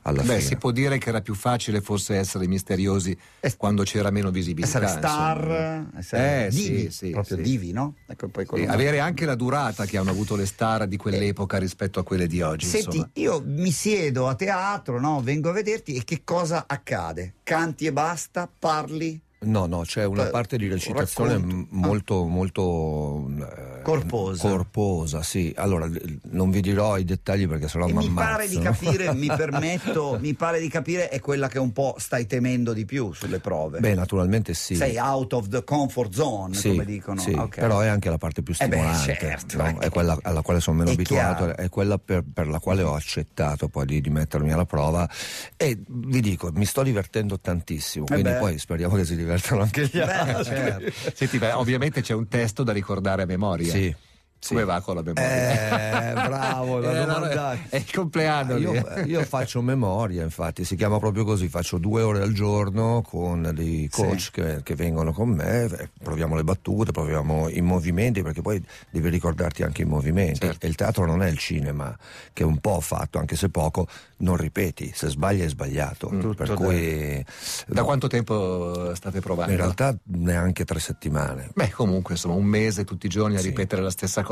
Alla 0.09 0.21
Beh, 0.23 0.27
fine. 0.27 0.41
si 0.41 0.55
può 0.57 0.71
dire 0.71 0.97
che 0.97 1.09
era 1.09 1.21
più 1.21 1.35
facile 1.35 1.81
forse 1.81 2.15
essere 2.15 2.47
misteriosi 2.47 3.15
Es- 3.39 3.55
quando 3.57 3.83
c'era 3.83 4.09
meno 4.09 4.31
visibilità. 4.31 4.81
Essere 4.81 4.87
star, 4.99 5.37
insomma. 5.39 5.89
essere 5.99 6.45
Eh, 6.45 6.49
divi, 6.49 6.81
sì, 6.83 6.91
sì, 6.91 7.09
proprio 7.11 7.37
sì. 7.37 7.43
divi, 7.43 7.71
no? 7.71 7.95
Ecco, 8.07 8.29
Sì, 8.55 8.63
avere 8.63 8.99
anche 8.99 9.25
la 9.25 9.35
durata 9.35 9.85
che 9.85 9.97
hanno 9.97 10.09
avuto 10.09 10.35
le 10.35 10.45
star 10.45 10.87
di 10.87 10.97
quell'epoca 10.97 11.57
rispetto 11.57 11.99
a 11.99 12.03
quelle 12.03 12.27
di 12.27 12.41
oggi. 12.41 12.65
Senti, 12.65 12.97
insomma. 12.97 13.09
io 13.13 13.43
mi 13.45 13.71
siedo 13.71 14.27
a 14.27 14.35
teatro, 14.35 14.99
no? 14.99 15.21
vengo 15.21 15.49
a 15.49 15.53
vederti 15.53 15.95
e 15.95 16.03
che 16.03 16.21
cosa 16.23 16.65
accade? 16.67 17.35
Canti 17.43 17.85
e 17.85 17.93
basta? 17.93 18.49
Parli? 18.57 19.21
No, 19.41 19.67
no, 19.67 19.81
c'è 19.83 20.03
una 20.03 20.25
parte 20.25 20.57
di 20.57 20.67
recitazione 20.67 21.65
molto, 21.69 22.25
molto 22.25 23.25
eh, 23.39 23.78
Corposa. 23.89 24.47
corposa, 24.49 25.23
sì. 25.23 25.53
Allora, 25.55 25.89
non 26.31 26.49
vi 26.51 26.61
dirò 26.61 26.97
i 26.97 27.03
dettagli 27.03 27.47
perché 27.47 27.67
sennò 27.67 27.87
e 27.87 27.93
mi 27.93 28.07
mi 28.07 28.13
pare 28.13 28.47
di 28.47 28.59
capire, 28.59 29.13
mi 29.13 29.27
permetto, 29.35 30.17
mi 30.19 30.33
pare 30.33 30.59
di 30.59 30.67
capire 30.69 31.09
è 31.09 31.19
quella 31.19 31.47
che 31.47 31.59
un 31.59 31.71
po' 31.73 31.95
stai 31.97 32.25
temendo 32.27 32.73
di 32.73 32.85
più 32.85 33.13
sulle 33.13 33.39
prove. 33.39 33.79
Beh, 33.79 33.95
naturalmente 33.95 34.53
sì. 34.53 34.75
Sei 34.75 34.97
out 34.97 35.33
of 35.33 35.47
the 35.47 35.63
comfort 35.63 36.13
zone, 36.13 36.53
Sì, 36.55 36.69
come 36.69 36.85
dicono. 36.85 37.19
sì, 37.19 37.31
Ok. 37.31 37.59
però 37.59 37.79
è 37.79 37.87
anche 37.87 38.09
la 38.09 38.17
parte 38.17 38.41
più 38.43 38.53
Eh 38.57 38.67
beh, 38.67 38.75
stimolante, 38.77 39.17
certo, 39.19 39.57
no? 39.57 39.81
eh. 39.81 39.85
è 39.85 39.89
quella 39.89 40.17
alla 40.21 40.41
quale 40.41 40.59
sono 40.59 40.77
meno 40.77 40.89
È 40.89 40.93
abituato, 40.93 41.43
chiaro. 41.45 41.57
è 41.57 41.69
quella 41.69 41.97
per, 41.97 42.23
per 42.31 42.47
la 42.47 42.59
quale 42.59 42.83
ho 42.83 42.93
accettato 42.93 43.67
poi 43.69 43.85
di, 43.85 44.01
di 44.01 44.09
mettermi 44.09 44.51
alla 44.51 44.65
prova 44.65 45.09
e 45.57 45.77
vi 45.87 46.21
dico, 46.21 46.51
mi 46.53 46.65
sto 46.65 46.83
divertendo 46.83 47.39
tantissimo, 47.39 48.05
Eh 48.05 48.13
quindi 48.13 48.29
beh. 48.31 48.37
poi 48.37 48.57
speriamo 48.59 48.95
che 48.95 49.05
si 49.05 49.15
divertano 49.15 49.61
anche 49.61 49.83
gli 49.85 49.97
Beh, 49.97 50.11
altri. 50.11 50.43
certo. 50.43 50.91
Senti, 51.15 51.37
beh, 51.37 51.53
ovviamente 51.53 52.01
c'è 52.01 52.13
un 52.13 52.27
testo 52.27 52.63
da 52.63 52.71
ricordare 52.71 53.23
a 53.23 53.25
memoria. 53.25 53.71
Sì. 53.71 53.78
Sí. 53.79 53.95
Come 54.47 54.63
va 54.63 54.79
con 54.81 54.95
la 54.95 55.01
memoria? 55.03 56.09
Eh, 56.09 56.13
bravo, 56.13 56.79
la 56.79 56.91
Eh, 57.01 57.05
domanda- 57.05 57.57
è 57.69 57.75
il 57.75 57.91
compleanno. 57.93 58.55
lì. 58.55 58.61
Io, 58.63 58.83
io 59.05 59.23
faccio 59.25 59.61
memoria, 59.61 60.23
infatti, 60.23 60.63
si 60.63 60.75
chiama 60.75 60.97
proprio 60.97 61.23
così, 61.25 61.49
faccio 61.49 61.77
due 61.77 62.01
ore 62.01 62.21
al 62.21 62.31
giorno 62.33 63.01
con 63.05 63.51
dei 63.53 63.89
coach 63.89 64.31
che, 64.31 64.61
che 64.63 64.75
vengono 64.75 65.11
con 65.11 65.29
me, 65.29 65.65
eh, 65.65 65.89
proviamo 66.01 66.35
le 66.35 66.43
battute, 66.43 66.91
proviamo 66.91 67.49
i 67.49 67.61
movimenti, 67.61 68.21
perché 68.23 68.41
poi 68.41 68.63
devi 68.89 69.09
ricordarti 69.09 69.63
anche 69.63 69.81
i 69.81 69.85
movimenti. 69.85 70.39
Certo. 70.39 70.65
E 70.65 70.69
il 70.69 70.75
teatro 70.75 71.05
non 71.05 71.21
è 71.21 71.27
il 71.29 71.37
cinema, 71.37 71.95
che 72.33 72.43
un 72.43 72.57
po' 72.59 72.79
fatto, 72.79 73.19
anche 73.19 73.35
se 73.35 73.49
poco, 73.49 73.87
non 74.17 74.35
ripeti, 74.37 74.91
se 74.95 75.09
sbagli 75.09 75.41
è 75.41 75.49
sbagliato. 75.49 76.07
Tutto 76.07 76.33
per 76.33 76.47
da- 76.47 76.53
cui 76.55 77.23
Da 77.67 77.81
no, 77.81 77.85
quanto 77.85 78.07
tempo 78.07 78.93
state 78.95 79.19
provando? 79.19 79.51
in 79.51 79.57
realtà 79.57 79.95
neanche 80.03 80.63
tre 80.65 80.79
settimane. 80.79 81.49
Beh, 81.53 81.71
comunque, 81.71 82.13
insomma, 82.13 82.35
un 82.35 82.45
mese 82.45 82.83
tutti 82.85 83.05
i 83.05 83.09
giorni 83.09 83.35
a 83.35 83.39
Sì. 83.39 83.47
ripetere 83.47 83.81
la 83.81 83.91
stessa 83.91 84.21
cosa. 84.21 84.27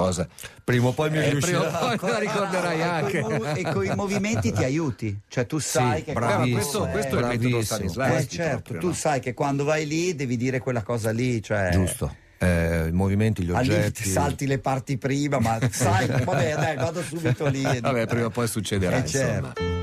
Prima 0.64 0.88
o 0.88 0.92
poi 0.94 1.10
mi 1.10 1.18
Eh, 1.18 1.30
riuscirà. 1.30 1.60
prima 1.62 1.94
o 1.94 1.98
poi 1.98 2.10
la 2.12 2.20
ricorderai 2.20 2.82
Ah, 2.82 2.96
anche. 2.96 3.18
E 3.20 3.22
coi, 3.22 3.60
e 3.60 3.72
coi 3.72 3.96
movimenti 3.96 4.52
ti 4.52 4.64
aiuti, 4.64 5.18
cioè 5.28 5.46
tu 5.46 5.58
sai 5.60 5.98
Sì, 6.00 6.04
che 6.06 6.14
bravissimo. 6.14 6.44
quando- 6.44 6.56
questo, 6.56 6.88
eh, 6.88 6.92
questo 6.92 7.16
è 7.18 7.20
il 7.20 7.26
metodo. 7.40 7.64
Stanislavski. 7.64 8.22
eh, 8.24 8.28
certo, 8.38 8.56
proprio, 8.62 8.80
tu 8.80 8.88
no? 8.88 8.94
sai 8.94 9.20
che 9.20 9.34
quando 9.34 9.64
vai 9.64 9.88
lì 9.88 10.16
devi 10.16 10.38
dire 10.38 10.60
quella 10.60 10.84
cosa 10.84 11.12
lì, 11.12 11.42
cioè 11.42 11.70
Giusto. 11.72 12.16
Eh, 12.40 12.86
I 12.90 12.92
movimenti, 12.92 13.42
gli 13.42 13.48
lì 13.48 13.54
oggetti. 13.54 14.04
ti 14.04 14.10
salti 14.10 14.46
le 14.46 14.60
parti 14.60 14.98
prima, 15.00 15.40
ma 15.40 15.58
sai, 15.72 16.06
vabbè, 16.24 16.56
dai, 16.56 16.76
vado 16.76 17.02
subito 17.02 17.48
lì. 17.48 17.64
e- 17.64 17.80
Vabbè, 17.80 18.06
prima 18.06 18.26
o 18.26 18.30
poi 18.30 18.48
succederà. 18.48 18.98
Eh, 18.98 19.00
insomma. 19.00 19.54
certo. 19.56 19.76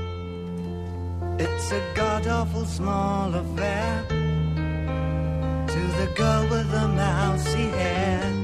It's 1.37 1.71
a 1.71 1.81
god 1.93 2.25
awful 2.27 2.65
small 2.65 3.33
affair 3.33 4.05
to 5.67 5.79
the 5.97 6.09
girl 6.15 6.47
with 6.49 6.69
the 6.71 6.85
mousy 6.87 7.69
hair. 7.77 8.43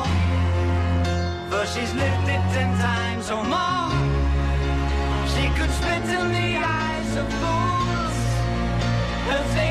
for 1.51 1.65
she's 1.65 1.93
lived 1.93 2.27
it 2.35 2.43
ten 2.55 2.71
times 2.79 3.29
or 3.29 3.43
more. 3.43 3.91
She 5.33 5.45
could 5.57 5.71
spit 5.79 6.03
in 6.17 6.27
the 6.39 6.51
eyes 6.79 7.11
of 7.21 7.27
fools 7.39 8.17
if 9.37 9.45
they 9.57 9.70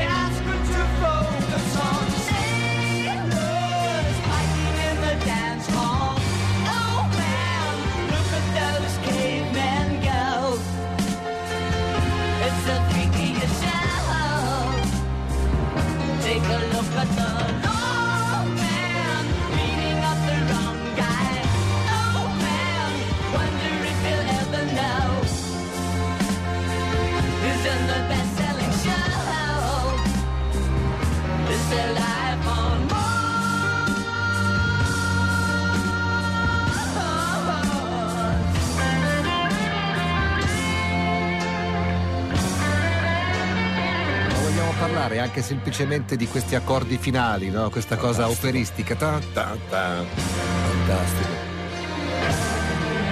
parlare 45.11 45.19
anche 45.19 45.41
semplicemente 45.41 46.15
di 46.15 46.27
questi 46.27 46.55
accordi 46.55 46.97
finali, 46.97 47.49
no? 47.49 47.69
questa 47.69 47.97
cosa 47.97 48.29
operistica. 48.29 48.95
Ta, 48.95 49.19
ta, 49.33 49.57
ta. 49.69 50.03
Fantastico. 50.05 51.29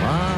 Ah. 0.05 0.37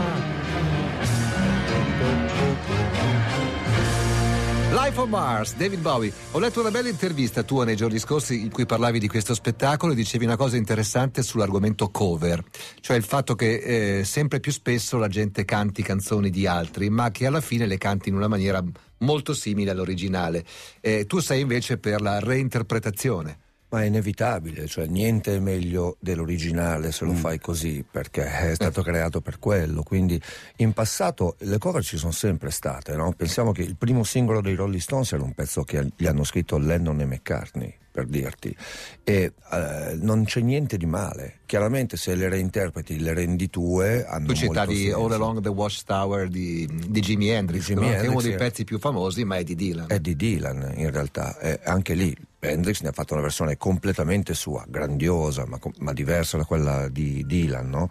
Life 4.71 4.99
on 4.99 5.09
Mars, 5.09 5.55
David 5.55 5.81
Bowie. 5.81 6.11
Ho 6.31 6.39
letto 6.39 6.61
una 6.61 6.71
bella 6.71 6.89
intervista 6.89 7.43
tua 7.43 7.65
nei 7.65 7.75
giorni 7.75 7.99
scorsi 7.99 8.41
in 8.41 8.49
cui 8.49 8.65
parlavi 8.65 8.99
di 8.99 9.07
questo 9.07 9.33
spettacolo 9.33 9.91
e 9.91 9.95
dicevi 9.95 10.25
una 10.25 10.37
cosa 10.37 10.55
interessante 10.55 11.21
sull'argomento 11.21 11.89
cover, 11.89 12.43
cioè 12.79 12.97
il 12.97 13.03
fatto 13.03 13.35
che 13.35 13.99
eh, 13.99 14.03
sempre 14.05 14.39
più 14.39 14.51
spesso 14.51 14.97
la 14.97 15.09
gente 15.09 15.45
canti 15.45 15.83
canzoni 15.83 16.29
di 16.29 16.47
altri, 16.47 16.89
ma 16.89 17.11
che 17.11 17.25
alla 17.25 17.41
fine 17.41 17.65
le 17.65 17.77
canti 17.77 18.09
in 18.09 18.15
una 18.15 18.27
maniera 18.27 18.63
molto 19.01 19.33
simile 19.33 19.71
all'originale. 19.71 20.43
Eh, 20.79 21.05
tu 21.05 21.19
sei 21.19 21.41
invece 21.41 21.77
per 21.77 22.01
la 22.01 22.19
reinterpretazione. 22.19 23.37
Ma 23.71 23.83
è 23.83 23.85
inevitabile, 23.85 24.67
cioè 24.67 24.85
niente 24.85 25.37
è 25.37 25.39
meglio 25.39 25.95
dell'originale 26.01 26.91
se 26.91 27.05
lo 27.05 27.13
Mm. 27.13 27.15
fai 27.15 27.39
così, 27.39 27.85
perché 27.89 28.25
è 28.25 28.53
stato 28.53 28.81
creato 28.83 29.21
per 29.21 29.39
quello. 29.39 29.81
Quindi 29.81 30.21
in 30.57 30.73
passato 30.73 31.35
le 31.39 31.57
cover 31.57 31.81
ci 31.81 31.95
sono 31.95 32.11
sempre 32.11 32.51
state, 32.51 32.97
no? 32.97 33.13
Pensiamo 33.15 33.53
che 33.53 33.61
il 33.61 33.77
primo 33.77 34.03
singolo 34.03 34.41
dei 34.41 34.55
Rolling 34.55 34.81
Stones 34.81 35.13
era 35.13 35.23
un 35.23 35.33
pezzo 35.33 35.63
che 35.63 35.87
gli 35.95 36.05
hanno 36.05 36.25
scritto 36.25 36.57
Lennon 36.57 36.99
e 36.99 37.05
McCartney, 37.05 37.73
per 37.91 38.05
dirti. 38.05 38.55
E 39.03 39.33
eh, 39.51 39.97
non 39.99 40.23
c'è 40.23 40.39
niente 40.41 40.77
di 40.77 40.85
male. 40.85 41.39
Chiaramente 41.45 41.97
se 41.97 42.15
le 42.15 42.29
reinterpreti, 42.29 42.99
le 42.99 43.13
rendi 43.13 43.49
tue, 43.49 44.05
hanno 44.05 44.27
Tu 44.27 44.33
citavi 44.33 44.77
senso. 44.77 44.97
All 44.97 45.11
Along 45.11 45.41
the 45.41 45.49
Watchtower 45.49 46.27
di, 46.27 46.67
di 46.87 46.99
Jimi 47.01 47.29
Hendrix, 47.29 47.65
Jimi 47.65 47.81
no? 47.81 47.87
che 47.87 47.93
è 47.93 47.95
Hendrix, 47.97 48.11
uno 48.11 48.21
dei 48.21 48.35
pezzi 48.35 48.63
più 48.63 48.79
famosi, 48.79 49.25
ma 49.25 49.35
è 49.35 49.43
di 49.43 49.55
Dylan. 49.55 49.87
È 49.89 49.99
di 49.99 50.15
Dylan 50.15 50.73
in 50.75 50.89
realtà, 50.89 51.37
e 51.39 51.59
anche 51.63 51.93
lì 51.93 52.15
Hendrix 52.43 52.81
ne 52.81 52.89
ha 52.89 52.91
fatto 52.91 53.13
una 53.13 53.21
versione 53.21 53.55
completamente 53.55 54.33
sua, 54.33 54.65
grandiosa, 54.67 55.45
ma, 55.45 55.59
ma 55.79 55.93
diversa 55.93 56.37
da 56.37 56.45
quella 56.45 56.87
di 56.89 57.23
Dylan. 57.25 57.69
No? 57.69 57.89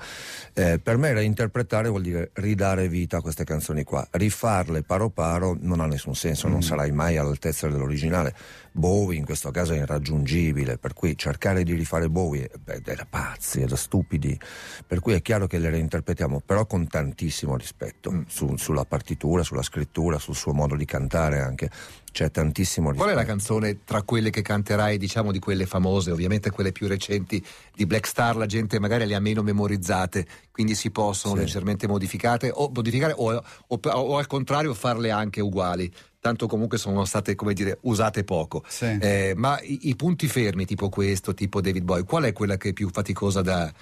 Eh, 0.55 0.81
per 0.81 0.97
me 0.97 1.13
reinterpretare 1.13 1.89
vuol 1.89 2.03
dire 2.03 2.31
ridare 2.35 2.89
vita 2.89 3.19
a 3.19 3.21
queste 3.21 3.45
canzoni 3.45 3.85
qua, 3.85 4.07
rifarle 4.11 4.83
paro 4.83 5.11
paro 5.11 5.57
non 5.61 5.81
ha 5.81 5.87
nessun 5.87 6.15
senso, 6.15 6.49
non 6.49 6.63
sarai 6.63 6.91
mai 6.91 7.17
all'altezza 7.17 7.69
dell'originale. 7.69 8.35
Bowie 8.73 9.19
in 9.19 9.25
questo 9.25 9.51
caso 9.51 9.73
è 9.73 9.79
irraggiungibile, 9.79 10.79
per 10.79 10.93
cui 10.95 11.17
cercare 11.17 11.63
di 11.65 11.73
rifare 11.75 12.09
Bowie 12.09 12.49
è, 12.49 12.57
beh, 12.57 12.83
è 12.85 12.95
da 12.95 13.07
pazzi, 13.09 13.61
è 13.61 13.65
da 13.67 13.77
stupidi, 13.77 14.39
per 14.87 15.01
cui 15.01 15.13
è 15.15 15.23
chiaro 15.23 15.47
che 15.47 15.59
le 15.59 15.71
reinterpretiamo, 15.71 16.41
però 16.45 16.67
con 16.67 16.87
tantissimo 16.87 17.57
rispetto 17.57 18.25
su- 18.29 18.57
sulla 18.57 18.85
partitura, 18.85 19.43
sulla 19.43 19.63
scrittura, 19.63 20.19
sul 20.19 20.35
suo 20.37 20.53
modo 20.53 20.77
di 20.77 20.85
cantare 20.85 21.41
anche. 21.41 21.71
C'è 22.13 22.31
tantissimo 22.31 22.91
rispetto. 22.91 23.09
Qual 23.09 23.17
è 23.17 23.21
la 23.25 23.27
canzone 23.29 23.85
tra 23.85 24.03
quelle 24.03 24.31
che 24.31 24.43
canterai, 24.43 24.99
diciamo 24.99 25.31
di 25.31 25.39
quelle 25.39 25.65
famose, 25.67 26.11
ovviamente 26.11 26.51
quelle 26.51 26.73
più 26.73 26.89
recenti 26.89 27.45
di 27.75 27.87
Black 27.87 28.07
Star, 28.07 28.37
la 28.37 28.47
gente 28.47 28.81
magari 28.81 29.07
le 29.07 29.15
ha 29.15 29.21
meno 29.21 29.43
memorizzate, 29.43 30.27
quindi 30.51 30.75
si 30.75 30.91
possono 30.91 31.35
Sì. 31.35 31.41
leggermente 31.41 31.87
modificate 31.87 32.51
o, 32.53 32.69
modificare 32.75 33.15
o, 33.17 33.33
o- 33.67 33.81
o 33.83 34.17
al 34.19 34.27
contrario 34.27 34.75
farle 34.75 35.11
anche 35.13 35.41
uguali, 35.41 35.91
tanto 36.21 36.47
comunque 36.47 36.77
sono 36.79 37.05
state, 37.05 37.35
come 37.35 37.55
dire, 37.55 37.79
usate 37.83 38.25
poco. 38.25 38.63
Sì. 38.69 38.85
Eh, 39.01 39.33
ma 39.37 39.59
i, 39.63 39.89
i 39.89 39.97
punti 39.97 40.29
fermi 40.29 40.67
tipo 40.67 40.89
questo, 40.91 41.33
tipo 41.35 41.61
David 41.61 41.83
Boy, 41.85 42.05
qual 42.05 42.25
è 42.25 42.33
quella 42.33 42.57
che 42.57 42.69
è 42.69 42.73
più 42.75 42.91
faticosa 42.91 43.41
da, 43.41 43.73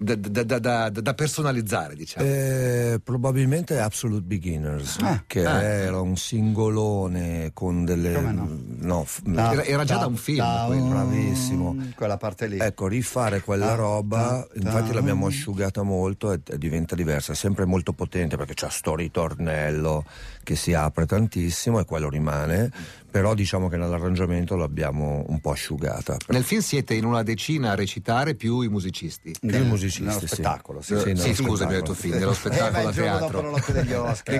da- 0.00 0.14
da- 0.14 0.44
da- 0.44 0.58
da- 0.60 0.90
da 0.90 1.14
personalizzare, 1.14 1.96
diciamo? 1.96 2.24
Eh, 2.24 3.00
probabilmente 3.02 3.80
Absolute 3.80 4.22
Beginners, 4.22 4.98
Ah, 5.00 5.24
che 5.26 5.44
ah. 5.44 5.60
era 5.60 6.00
un 6.00 6.16
singolone 6.16 7.50
con 7.52 7.84
delle. 7.84 8.12
Come 8.12 8.32
no? 8.32 8.48
no, 8.78 9.04
f- 9.04 9.22
Da- 9.22 9.52
Era- 9.52 9.64
era 9.64 9.84
già 9.84 9.96
da 9.96 10.06
un 10.06 10.14
film, 10.16 10.44
quello. 10.66 10.82
un- 10.84 10.90
Bravissimo. 10.90 11.76
Quella 11.96 12.16
parte 12.16 12.46
lì. 12.46 12.58
Ecco, 12.58 12.86
rifare 12.86 13.40
quella 13.40 13.74
roba, 13.74 14.46
infatti 14.54 14.92
l'abbiamo 14.92 15.26
asciugata 15.26 15.82
molto 15.82 16.30
e, 16.32 16.40
e 16.46 16.58
diventa 16.58 16.94
diversa, 16.94 17.32
è 17.32 17.34
sempre 17.34 17.64
molto 17.64 17.92
potente 17.92 18.36
perché 18.36 18.54
c'ha 18.54 18.68
sto 18.70 18.94
ritornello 18.94 20.04
che 20.48 20.56
si 20.56 20.72
apre 20.72 21.04
tantissimo 21.04 21.78
e 21.78 21.84
quello 21.84 22.08
rimane, 22.08 22.72
però 23.10 23.34
diciamo 23.34 23.68
che 23.68 23.76
nell'arrangiamento 23.76 24.56
l'abbiamo 24.56 25.22
un 25.28 25.40
po' 25.40 25.50
asciugata. 25.50 26.16
Nel 26.28 26.42
film 26.42 26.62
siete 26.62 26.94
in 26.94 27.04
una 27.04 27.22
decina 27.22 27.72
a 27.72 27.74
recitare 27.74 28.34
più 28.34 28.62
i 28.62 28.68
musicisti. 28.68 29.32
Più 29.38 29.50
Nel- 29.50 29.66
musicisti, 29.66 30.04
nello 30.04 30.20
sì. 30.20 30.26
spettacolo, 30.28 30.80
sì. 30.80 30.94
Sì, 30.94 31.00
Sì, 31.00 31.12
nello 31.12 31.34
scusa, 31.34 31.66
mi 31.66 31.72
detto 31.74 31.92
film, 31.92 32.16
nello 32.16 32.30
Eh, 32.30 32.34
spettacolo 32.34 32.82
ma 32.82 32.88
a 32.88 32.92
teatro. 32.92 33.60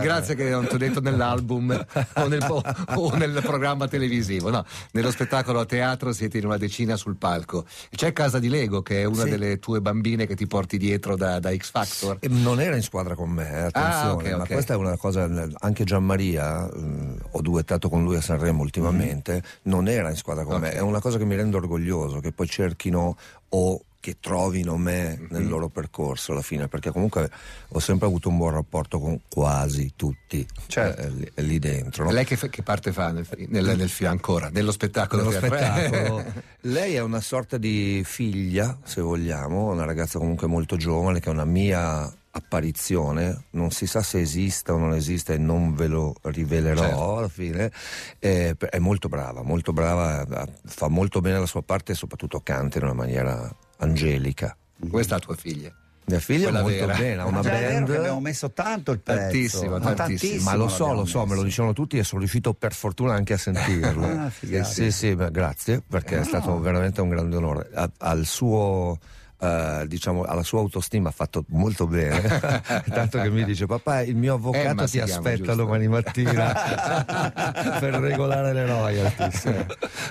grazie 0.01 0.35
che 0.35 0.49
non 0.49 0.67
ti 0.67 0.77
ho 0.77 0.79
detto 0.79 1.03
nell'album 1.03 1.73
o 2.15 2.27
nel, 2.27 2.47
o- 2.49 3.15
nel 3.17 3.41
programma 3.43 3.87
televisivo. 3.87 4.49
No, 4.49 4.65
nello 4.93 5.11
spettacolo 5.11 5.61
a 5.61 5.67
teatro 5.67 6.13
siete 6.15 6.39
in 6.39 6.47
una 6.47 6.57
decina 6.57 6.97
sul 6.97 7.17
palco. 7.17 7.67
C'è 7.91 8.15
Casa 8.15 8.39
di 8.39 8.49
Lego, 8.49 8.81
che 8.81 9.03
è 9.03 9.05
una 9.05 9.25
Sì. 9.25 9.29
delle 9.29 9.59
tue 9.59 9.83
bambine 9.83 10.27
che 10.27 10.35
ti 10.37 10.47
porti 10.47 10.79
dietro 10.79 11.17
da, 11.17 11.39
da 11.39 11.55
X 11.55 11.71
Factor. 11.71 12.19
Non 12.31 12.61
era 12.63 12.77
in 12.77 12.83
squadra 12.83 13.15
con 13.15 13.29
me, 13.29 13.47
eh, 13.47 13.59
attenzione, 13.65 14.07
Ah, 14.09 14.13
ok, 14.15 14.31
ma 14.37 14.43
ok. 14.45 14.53
questa 14.53 14.73
è 14.73 14.77
una 14.77 14.97
cosa, 14.97 15.29
anche 15.59 15.85
Gianmaria, 15.99 16.71
eh, 16.71 17.17
ho 17.33 17.41
duettato 17.43 17.89
con 17.89 18.05
lui 18.05 18.17
a 18.17 18.21
Sanremo 18.21 18.63
ultimamente, 18.63 19.43
non 19.63 19.89
era 19.89 20.11
in 20.11 20.17
squadra 20.17 20.45
con 20.45 20.55
Ok. 20.55 20.61
me, 20.61 20.73
è 20.73 20.81
una 20.81 21.01
cosa 21.01 21.19
che 21.19 21.25
mi 21.25 21.35
rende 21.35 21.57
orgoglioso, 21.57 22.21
che 22.21 22.31
poi 22.33 22.47
cerchino 22.49 23.17
o 23.51 23.83
che 24.01 24.19
trovino 24.21 24.77
me 24.77 25.27
nel 25.31 25.49
loro 25.49 25.69
percorso 25.69 26.31
alla 26.31 26.41
fine, 26.41 26.69
perché 26.69 26.93
comunque 26.93 27.29
ho 27.71 27.81
sempre 27.81 28.07
avuto 28.07 28.29
un 28.29 28.37
buon 28.37 28.53
rapporto 28.53 29.01
con 29.01 29.21
quasi 29.29 29.95
tutti 29.97 30.47
Certo. 30.69 31.03
eh, 31.03 31.11
lì, 31.11 31.33
lì 31.35 31.59
dentro. 31.59 32.05
no? 32.05 32.13
Lei 32.13 32.25
che, 32.25 32.37
che 32.49 32.63
parte 32.63 32.93
fa 32.93 33.11
nel, 33.11 33.27
nel, 33.49 33.77
nel 33.77 33.89
film 33.89 34.11
ancora? 34.11 34.51
Nello 34.53 34.71
spettacolo 34.71 35.25
Nello 35.25 35.39
teatrale? 35.41 35.87
spettacolo. 35.89 36.25
Lei 36.73 36.95
è 36.95 37.01
una 37.01 37.21
sorta 37.21 37.59
di 37.59 38.03
figlia, 38.05 38.79
se 38.85 39.01
vogliamo, 39.01 39.73
una 39.73 39.85
ragazza 39.85 40.21
comunque 40.21 40.47
molto 40.47 40.77
giovane 40.77 41.19
che 41.19 41.29
è 41.29 41.33
una 41.33 41.45
mia 41.45 42.11
apparizione, 42.39 43.45
non 43.51 43.71
si 43.71 43.87
sa 43.87 44.03
se 44.03 44.21
esista 44.21 44.73
o 44.73 44.79
non 44.79 44.95
esiste 44.95 45.35
e 45.35 45.39
non 45.39 45.75
ve 45.75 45.87
lo 45.87 46.15
rivelerò 46.23 46.83
Certo. 46.83 47.17
alla 47.19 47.29
fine, 47.29 47.71
Eh, 48.19 48.57
è 48.59 48.79
molto 48.79 49.09
brava, 49.09 49.43
molto 49.43 49.73
brava, 49.73 50.25
fa 50.65 50.89
molto 50.89 51.21
bene 51.21 51.39
la 51.39 51.47
sua 51.47 51.63
parte 51.63 51.93
e 51.93 51.95
soprattutto 51.95 52.41
canta 52.41 52.79
in 52.79 52.85
una 52.85 52.95
maniera 52.95 53.55
angelica. 53.79 54.57
Come 54.91 55.03
sta 55.03 55.19
tua 55.19 55.35
figlia? 55.37 55.73
Mia 56.07 56.21
figlia 56.21 56.45
Quella 56.45 56.63
molto 56.63 56.87
vera. 56.87 56.97
bene, 56.97 57.21
ha 57.21 57.27
una 57.27 57.41
è 57.41 57.43
vero 57.43 57.69
band. 57.75 57.87
che 57.91 57.97
abbiamo 57.99 58.21
messo 58.21 58.51
tanto 58.53 58.93
il 58.93 59.01
pezzo. 59.01 59.21
Tantissimo, 59.21 59.79
Ma 59.79 59.93
tantissimo. 59.93 60.43
Ma 60.43 60.55
lo 60.55 60.69
so, 60.69 60.93
lo 60.95 61.05
so, 61.05 61.19
me 61.19 61.25
lo 61.27 61.33
messo. 61.35 61.43
dicevano 61.45 61.75
tutti 61.75 61.99
e 61.99 62.03
sono 62.05 62.21
riuscito 62.21 62.55
per 62.55 62.73
fortuna 62.73 63.13
anche 63.13 63.35
a 63.35 63.37
sentirlo. 63.37 64.07
Ah, 64.59 64.65
sì, 64.65 64.91
sì, 64.91 65.15
grazie, 65.15 65.83
perché 65.87 66.21
è 66.21 66.25
stato 66.25 66.59
veramente 66.61 67.03
un 67.03 67.11
grande 67.11 67.37
onore. 67.37 67.69
A- 67.75 67.91
al 67.99 68.25
suo. 68.25 68.99
Eh, 69.41 69.85
diciamo 69.87 70.23
alla 70.23 70.43
sua 70.43 70.61
autostima 70.61 71.09
ha 71.09 71.13
fatto 71.13 71.45
molto 71.49 71.87
bene 71.87 72.41
tanto 72.89 73.21
che 73.21 73.31
mi 73.31 73.45
dice 73.45 73.67
papà 73.67 74.03
il 74.03 74.17
mio 74.17 74.35
avvocato 74.35 74.67
Emma 74.67 74.85
ti 74.85 74.91
chiama, 74.91 75.13
aspetta 75.13 75.37
giusto? 75.37 75.55
domani 75.55 75.89
mattina 75.89 76.53
per 77.79 77.95
regolare 77.95 78.53
le 78.53 78.67
royalties 78.67 79.67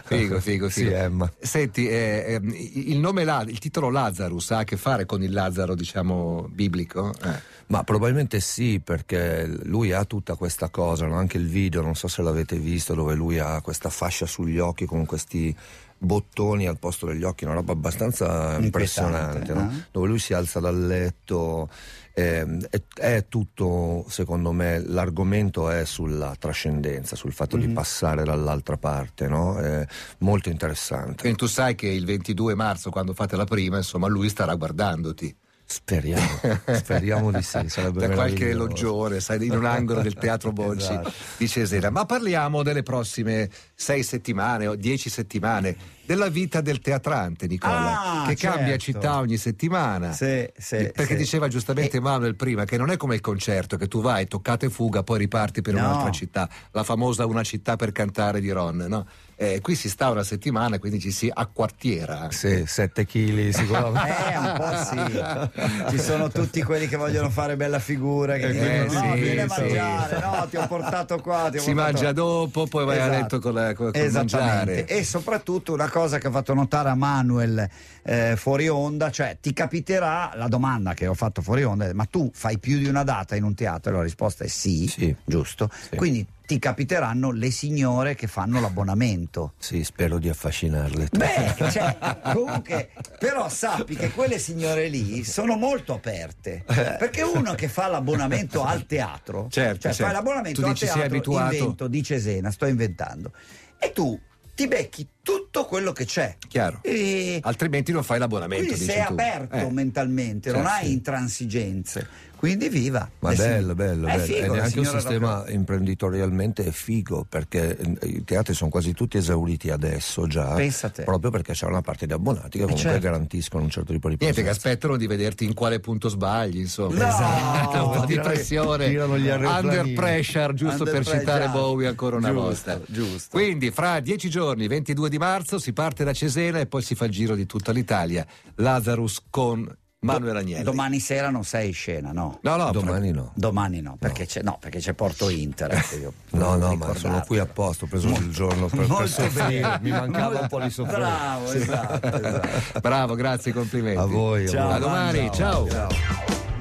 Figo, 0.05 0.39
figo, 0.39 0.39
figo. 0.39 0.69
sì 0.69 0.85
Emma 0.87 1.31
Senti, 1.39 1.87
eh, 1.87 2.25
ehm, 2.27 2.53
il 2.55 2.97
nome 2.99 3.23
il 3.47 3.59
titolo 3.59 3.89
Lazarus 3.89 4.51
ha 4.51 4.59
a 4.59 4.63
che 4.63 4.77
fare 4.77 5.05
con 5.05 5.23
il 5.23 5.31
Lazzaro, 5.31 5.75
diciamo, 5.75 6.47
biblico? 6.49 7.13
Eh. 7.23 7.55
Ma 7.67 7.83
probabilmente 7.83 8.39
sì, 8.39 8.79
perché 8.79 9.45
lui 9.63 9.91
ha 9.91 10.05
tutta 10.05 10.35
questa 10.35 10.69
cosa, 10.69 11.05
no? 11.05 11.17
anche 11.17 11.37
il 11.37 11.47
video, 11.47 11.81
non 11.81 11.95
so 11.95 12.07
se 12.07 12.21
l'avete 12.21 12.57
visto, 12.57 12.93
dove 12.93 13.13
lui 13.13 13.39
ha 13.39 13.59
questa 13.61 13.89
fascia 13.89 14.25
sugli 14.25 14.57
occhi 14.57 14.85
con 14.85 15.05
questi 15.05 15.53
bottoni 15.97 16.67
al 16.67 16.77
posto 16.77 17.07
degli 17.07 17.23
occhi, 17.23 17.43
una 17.43 17.55
roba 17.55 17.73
abbastanza 17.73 18.57
impressionante, 18.59 19.53
no? 19.53 19.69
eh? 19.71 19.83
dove 19.91 20.07
lui 20.07 20.19
si 20.19 20.33
alza 20.33 20.61
dal 20.61 20.85
letto. 20.85 21.69
ehm, 22.13 22.67
è, 22.69 22.81
è 22.95 23.25
tutto, 23.27 24.05
secondo 24.07 24.53
me, 24.53 24.79
l'argomento 24.79 25.69
è 25.69 25.83
sulla 25.83 26.35
trascendenza, 26.39 27.17
sul 27.17 27.33
fatto 27.33 27.57
di 27.57 27.67
passare 27.67 28.23
dall'altra 28.23 28.77
parte, 28.77 29.27
no? 29.27 29.57
È 29.59 29.85
molto 30.19 30.49
interessante. 30.49 31.21
Quindi 31.21 31.37
tu 31.37 31.47
sai 31.47 31.75
che 31.75 31.87
il 31.87 32.05
22 32.05 32.55
marzo, 32.55 32.89
quando 32.91 33.13
fate 33.13 33.35
la 33.35 33.45
prima, 33.45 33.75
insomma, 33.75 34.07
lui 34.07 34.29
starà 34.29 34.55
guardandoti. 34.55 35.35
Speriamo, 35.69 36.39
speriamo 36.71 37.31
di 37.31 37.41
sì. 37.41 37.67
Sarebbe 37.67 38.07
da 38.07 38.13
qualche 38.13 38.53
loggiore, 38.53 39.19
sai, 39.19 39.45
in 39.45 39.51
un 39.51 39.65
angolo 39.65 40.01
del 40.01 40.13
teatro 40.13 40.53
Bonci 40.53 40.85
Esatto. 40.93 41.11
di 41.35 41.47
Cesena. 41.47 41.89
Ma 41.89 42.05
parliamo 42.05 42.63
delle 42.63 42.83
prossime 42.83 43.49
sei 43.75 44.01
settimane 44.01 44.65
o 44.67 44.75
dieci 44.75 45.09
settimane. 45.09 45.75
Della 46.07 46.29
vita 46.29 46.61
del 46.61 46.79
teatrante, 46.79 47.47
Nicola, 47.47 48.21
Ah, 48.23 48.25
che 48.27 48.35
cambia 48.35 48.77
certo. 48.77 48.83
città 48.83 49.17
ogni 49.19 49.35
settimana. 49.37 50.13
Sì, 50.13 50.49
sì, 50.57 50.77
perché 50.95 51.05
sì. 51.07 51.15
diceva 51.17 51.49
giustamente 51.49 51.99
Manuel 51.99 52.35
prima 52.35 52.63
che 52.63 52.77
non 52.77 52.89
è 52.91 52.97
come 52.97 53.15
il 53.15 53.21
concerto, 53.21 53.75
che 53.75 53.87
tu 53.89 54.01
vai, 54.01 54.25
toccate 54.25 54.67
e 54.67 54.69
fuga, 54.69 55.03
poi 55.03 55.19
riparti 55.19 55.61
per 55.61 55.73
No. 55.73 55.81
un'altra 55.81 56.11
città, 56.11 56.47
la 56.71 56.83
famosa 56.83 57.25
Una 57.25 57.43
città 57.43 57.75
per 57.75 57.91
cantare 57.91 58.39
di 58.39 58.49
Ron. 58.51 58.85
No? 58.87 59.05
Eh, 59.39 59.59
qui 59.61 59.75
si 59.75 59.87
sta 59.89 60.09
una 60.09 60.23
settimana, 60.23 60.79
quindi 60.79 60.99
ci 60.99 61.11
si 61.11 61.29
acquartiera. 61.31 62.29
Sì, 62.31 62.63
7 62.65 63.05
kg 63.05 63.49
sicuramente. 63.53 64.31
Eh, 64.31 64.37
un 64.37 64.53
po' 64.55 65.89
sì. 65.91 65.95
Ci 65.97 65.99
sono 65.99 66.29
tutti 66.29 66.63
quelli 66.63 66.87
che 66.87 66.95
vogliono 66.95 67.29
fare 67.29 67.55
bella 67.55 67.77
figura, 67.79 68.37
che 68.37 68.47
Eh, 68.47 68.51
dicono 68.87 68.99
no, 69.07 69.13
sì, 69.13 69.19
vieni 69.19 69.39
a 69.41 69.47
sì. 69.49 69.61
mangiare, 69.61 70.19
no, 70.21 70.47
ti 70.49 70.55
ho 70.57 70.65
portato 70.67 71.19
qua. 71.21 71.49
Ti 71.51 71.57
ho 71.57 71.61
Si 71.61 71.71
portato- 71.73 71.91
mangia 71.91 72.11
dopo, 72.13 72.65
poi 72.67 72.85
vai 72.85 72.97
a 72.97 73.01
Esatto. 73.01 73.15
letto 73.19 73.39
con, 73.39 73.53
la, 73.53 73.73
con, 73.75 73.91
Esattamente. 73.93 74.37
mangiare. 74.37 74.85
E 74.87 75.03
soprattutto 75.03 75.73
una 75.73 75.89
cosa 75.89 75.95
che 76.05 76.27
ha 76.27 76.31
fatto 76.31 76.53
notare 76.53 76.89
a 76.89 76.95
Manuel 76.95 77.67
eh, 78.03 78.35
fuori 78.37 78.67
onda, 78.69 79.09
cioè 79.09 79.37
ti 79.41 79.51
capiterà 79.53 80.31
la 80.35 80.47
domanda 80.47 80.93
che 80.93 81.07
ho 81.07 81.13
fatto 81.15 81.41
fuori 81.41 81.63
onda, 81.63 81.91
ma 81.93 82.05
tu 82.05 82.29
fai 82.33 82.59
più 82.59 82.77
di 82.77 82.87
una 82.87 83.03
data 83.03 83.35
in 83.35 83.43
un 83.43 83.55
teatro? 83.55 83.95
La 83.97 84.03
risposta 84.03 84.43
è 84.43 84.47
sì, 84.47 84.87
Sì. 84.87 85.15
giusto? 85.25 85.69
Quindi 85.95 86.25
ti 86.45 86.59
capiteranno 86.59 87.31
le 87.31 87.51
signore 87.51 88.15
che 88.15 88.27
fanno 88.27 88.61
l'abbonamento. 88.61 89.53
Sì, 89.57 89.83
spero 89.83 90.17
di 90.17 90.29
affascinarle. 90.29 91.09
Beh, 91.11 91.55
cioè, 91.71 91.97
comunque, 92.31 92.91
però 93.19 93.49
sappi 93.49 93.95
che 93.95 94.11
quelle 94.11 94.39
signore 94.39 94.87
lì 94.87 95.25
sono 95.25 95.57
molto 95.57 95.93
aperte. 95.95 96.63
Perché 96.65 97.21
uno 97.23 97.53
che 97.53 97.67
fa 97.67 97.87
l'abbonamento 97.87 98.63
al 98.63 98.85
teatro, 98.85 99.47
Certo, 99.49 99.79
cioè 99.81 99.91
certo. 99.91 100.03
fai 100.03 100.13
l'abbonamento 100.13 100.61
Tu 100.61 100.67
al 100.67 100.73
dici, 100.73 100.85
teatro, 100.85 101.41
invento 101.41 101.87
di 101.87 102.01
Cesena, 102.03 102.49
sto 102.51 102.65
inventando. 102.65 103.31
E 103.77 103.91
tu 103.91 104.17
ti 104.55 104.67
becchi 104.67 105.05
tutto 105.27 105.65
quello 105.65 105.91
che 105.91 106.05
c'è. 106.05 106.37
Chiaro. 106.47 106.79
E 106.83 107.39
Altrimenti 107.43 107.91
non 107.91 108.01
fai 108.03 108.17
l'abbonamento. 108.17 108.63
quindi 108.67 108.85
sei 108.85 109.03
tu. 109.05 109.11
aperto 109.11 109.55
Eh. 109.57 109.69
mentalmente, 109.71 110.51
non 110.53 110.63
Certo, 110.63 110.77
hai 110.85 110.91
intransigenze. 110.93 112.07
Quindi 112.37 112.69
viva. 112.69 113.09
Ma 113.21 113.31
Le 113.31 113.35
bello, 113.35 113.73
bello, 113.73 114.05
È 114.07 114.11
bello. 114.11 114.23
figo, 114.23 114.37
e 114.37 114.47
la 114.47 114.53
neanche 114.53 114.77
un 114.79 114.85
sistema 114.85 115.37
rock- 115.37 115.51
imprenditorialmente 115.53 116.65
è 116.65 116.69
figo 116.71 117.25
perché 117.27 117.75
eh, 117.75 118.07
i 118.07 118.23
teatri 118.23 118.53
sono 118.53 118.69
quasi 118.69 118.93
tutti 118.93 119.17
esauriti 119.17 119.71
adesso 119.71 120.27
già. 120.27 120.53
Pensa 120.53 120.85
a 120.85 120.89
te. 120.91 121.01
Proprio 121.03 121.31
perché 121.31 121.53
c'è 121.53 121.65
una 121.65 121.81
parte 121.81 122.05
di 122.05 122.13
abbonati 122.13 122.59
che 122.59 122.65
comunque 122.65 122.83
certo. 122.83 122.99
garantiscono 122.99 123.63
un 123.63 123.71
certo 123.71 123.91
tipo 123.91 124.07
di 124.07 124.17
Niente, 124.19 124.35
che 124.37 124.43
presenza. 124.43 124.67
aspettano 124.69 124.97
di 124.97 125.07
vederti 125.07 125.45
in 125.45 125.55
quale 125.55 125.79
punto 125.79 126.09
sbagli, 126.09 126.59
insomma. 126.59 126.95
No! 126.95 127.07
Esatto, 127.07 127.85
un 127.87 127.91
po' 127.95 127.99
di 128.01 128.13
Tirano- 128.13 128.29
pressione. 128.29 128.95
Under 128.97 129.93
pressure, 129.95 130.53
giusto 130.53 130.83
Under 130.83 130.93
per 130.93 131.01
pressure. 131.01 131.19
citare 131.19 131.47
Bowie 131.49 131.87
ancora 131.87 132.17
una 132.17 132.29
Giusto, 132.31 132.69
volta. 132.71 132.81
giusto. 132.85 133.29
Quindi, 133.35 133.71
fra 133.71 133.99
dieci 133.99 134.29
giorni, 134.29 134.67
22 134.67 135.09
di 135.09 135.16
marzo, 135.17 135.59
si 135.59 135.73
parte 135.73 136.03
da 136.03 136.13
Cesena 136.13 136.59
e 136.59 136.65
poi 136.67 136.81
si 136.81 136.95
fa 136.95 137.05
il 137.05 137.11
giro 137.11 137.35
di 137.35 137.45
tutta 137.45 137.71
l'Italia. 137.71 138.25
Lazarus 138.55 139.21
con 139.29 139.67
Manuel 139.99 140.35
Agnelli. 140.37 140.63
Domani 140.63 140.99
sera 140.99 141.29
non 141.31 141.43
sei 141.43 141.67
in 141.67 141.73
scena, 141.73 142.11
no? 142.11 142.37
No, 142.43 142.55
no, 142.55 142.71
Domani 142.71 143.11
no. 143.11 143.31
Domani 143.35 143.81
no, 143.81 143.97
perché, 143.99 144.25
C'è, 144.27 144.41
no, 144.43 144.57
perché 144.59 144.77
c'è 144.79 144.93
Porto 144.93 145.27
Inter. 145.29 145.71
ecco, 145.73 145.95
io 145.95 146.13
No, 146.37 146.55
no, 146.55 146.75
ma 146.75 146.93
sono 146.95 147.21
qui 147.25 147.39
apposta, 147.39 147.85
ho 147.85 147.87
preso 147.87 148.07
il 148.09 148.29
giorno 148.31 148.67
per, 148.67 148.87
Molto 148.87 149.07
soffrire, 149.07 149.61
bene. 149.61 149.79
mi 149.81 149.89
mancava 149.89 150.25
Molto- 150.25 150.41
un 150.43 150.47
po' 150.49 150.59
di 150.61 150.69
sofferenza. 150.69 151.07
Bravo, 151.09 151.51
esatto, 151.51 152.07
esatto. 152.27 152.79
Bravo, 152.81 153.15
grazie, 153.15 153.51
complimenti. 153.53 153.99
A 153.99 154.05
voi, 154.05 154.45
a 154.45 154.49
Ciao, 154.49 154.65
voi. 154.67 154.75
A 154.75 154.79
domani, 154.79 155.31
ciao. 155.33 155.67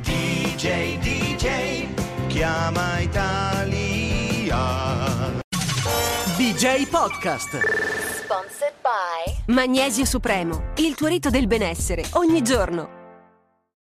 DJ, 0.02 0.98
DJ, 0.98 1.86
chiama 2.28 3.00
Italia. 3.00 3.84
DJ 6.36 6.86
Podcast. 6.88 7.58
Sponsored 8.36 8.74
by 8.82 9.54
Magnesio 9.54 10.04
Supremo, 10.04 10.72
il 10.76 10.94
tuo 10.94 11.06
rito 11.06 11.30
del 11.30 11.46
benessere, 11.46 12.04
ogni 12.12 12.42
giorno. 12.42 13.05